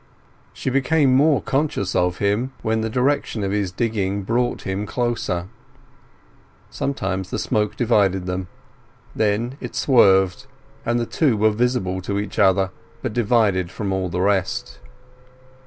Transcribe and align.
She 0.51 0.71
became 0.71 1.13
more 1.13 1.43
conscious 1.43 1.93
of 1.95 2.17
him 2.17 2.53
when 2.63 2.81
the 2.81 2.89
direction 2.89 3.43
of 3.43 3.51
his 3.51 3.71
digging 3.71 4.23
brought 4.23 4.63
him 4.63 4.87
closer. 4.87 5.47
Sometimes 6.71 7.29
the 7.29 7.37
smoke 7.37 7.75
divided 7.75 8.25
them; 8.25 8.47
then 9.15 9.57
it 9.59 9.75
swerved, 9.75 10.47
and 10.87 10.99
the 10.99 11.05
two 11.05 11.37
were 11.37 11.51
visible 11.51 12.01
to 12.01 12.17
each 12.17 12.39
other 12.39 12.71
but 13.03 13.13
divided 13.13 13.69
from 13.69 13.93
all 13.93 14.09
the 14.09 14.21
rest. 14.21 14.79